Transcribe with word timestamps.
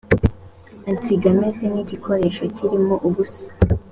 ansiga 0.89 1.27
meze 1.39 1.63
nk 1.71 1.77
igikoresho 1.83 2.43
kirimo 2.55 2.95
ubusa 3.07 3.47